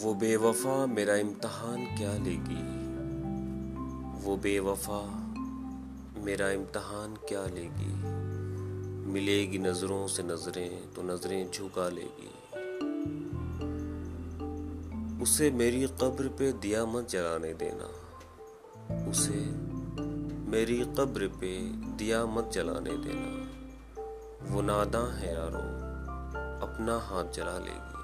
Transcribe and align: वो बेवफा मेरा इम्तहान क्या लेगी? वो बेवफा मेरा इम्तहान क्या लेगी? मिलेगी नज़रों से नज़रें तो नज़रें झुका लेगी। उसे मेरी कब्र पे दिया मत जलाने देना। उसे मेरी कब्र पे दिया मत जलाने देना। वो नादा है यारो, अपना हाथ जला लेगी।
वो 0.00 0.14
बेवफा 0.14 0.86
मेरा 0.86 1.14
इम्तहान 1.14 1.84
क्या 1.84 2.12
लेगी? 2.12 2.62
वो 4.26 4.36
बेवफा 4.36 5.02
मेरा 6.24 6.50
इम्तहान 6.50 7.14
क्या 7.14 7.46
लेगी? 7.46 7.94
मिलेगी 9.12 9.58
नज़रों 9.58 10.06
से 10.06 10.22
नज़रें 10.22 10.92
तो 10.92 11.02
नज़रें 11.02 11.50
झुका 11.50 11.88
लेगी। 11.88 12.30
उसे 15.22 15.50
मेरी 15.50 15.86
कब्र 15.86 16.28
पे 16.28 16.52
दिया 16.52 16.86
मत 16.86 17.08
जलाने 17.08 17.54
देना। 17.54 17.88
उसे 19.10 19.40
मेरी 20.50 20.84
कब्र 20.84 21.28
पे 21.28 21.58
दिया 21.72 22.26
मत 22.26 22.50
जलाने 22.54 22.96
देना। 22.96 23.48
वो 24.54 24.60
नादा 24.60 25.14
है 25.14 25.34
यारो, 25.34 25.82
अपना 26.66 26.98
हाथ 26.98 27.24
जला 27.24 27.58
लेगी। 27.58 28.01